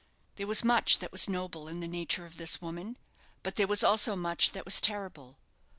[0.37, 2.97] There was much that was noble in the nature of this woman;
[3.43, 5.37] but there was also much that was terrible.